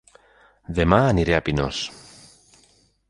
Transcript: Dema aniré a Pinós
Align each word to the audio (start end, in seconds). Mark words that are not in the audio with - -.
Dema 0.79 0.99
aniré 1.09 1.37
a 1.41 1.43
Pinós 1.49 1.83